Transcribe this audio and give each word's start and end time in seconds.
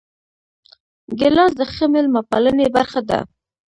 ګیلاس 1.19 1.51
د 1.59 1.61
ښه 1.73 1.85
میلمه 1.93 2.21
پالنې 2.29 2.67
برخه 2.75 3.01
ده. 3.09 3.19